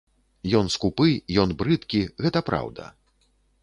[0.59, 1.09] Ён скупы,
[1.45, 2.83] ён брыдкі, гэта праўда.